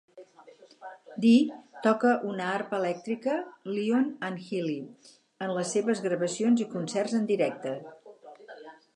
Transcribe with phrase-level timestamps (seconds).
[1.23, 1.57] Dee
[1.87, 3.35] toca una arpa elèctrica
[3.73, 4.77] Lyon and Healy
[5.47, 7.75] en les seves gravacions i concerts en directe.